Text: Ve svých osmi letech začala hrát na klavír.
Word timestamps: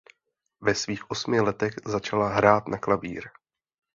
Ve 0.61 0.75
svých 0.75 1.11
osmi 1.11 1.39
letech 1.41 1.75
začala 1.85 2.29
hrát 2.29 2.67
na 2.67 2.77
klavír. 2.77 3.29